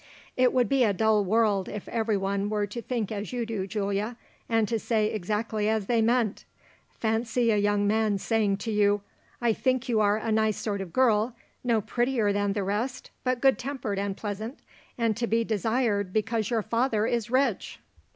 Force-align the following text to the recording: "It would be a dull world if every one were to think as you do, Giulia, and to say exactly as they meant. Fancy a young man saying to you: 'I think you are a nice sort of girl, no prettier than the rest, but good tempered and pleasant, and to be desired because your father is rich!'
"It 0.35 0.51
would 0.51 0.67
be 0.67 0.83
a 0.83 0.93
dull 0.93 1.23
world 1.23 1.69
if 1.69 1.87
every 1.87 2.17
one 2.17 2.49
were 2.49 2.65
to 2.65 2.81
think 2.81 3.11
as 3.11 3.31
you 3.31 3.45
do, 3.45 3.67
Giulia, 3.67 4.17
and 4.49 4.67
to 4.67 4.79
say 4.79 5.11
exactly 5.13 5.69
as 5.69 5.85
they 5.85 6.01
meant. 6.01 6.43
Fancy 6.97 7.51
a 7.51 7.57
young 7.57 7.85
man 7.85 8.17
saying 8.17 8.57
to 8.65 8.71
you: 8.71 9.01
'I 9.43 9.53
think 9.53 9.87
you 9.87 9.99
are 9.99 10.17
a 10.17 10.31
nice 10.31 10.57
sort 10.57 10.81
of 10.81 10.91
girl, 10.91 11.35
no 11.63 11.81
prettier 11.81 12.33
than 12.33 12.53
the 12.53 12.63
rest, 12.63 13.11
but 13.23 13.41
good 13.41 13.59
tempered 13.59 13.99
and 13.99 14.17
pleasant, 14.17 14.57
and 14.97 15.15
to 15.17 15.27
be 15.27 15.43
desired 15.43 16.11
because 16.11 16.49
your 16.49 16.63
father 16.63 17.05
is 17.05 17.29
rich!' 17.29 17.79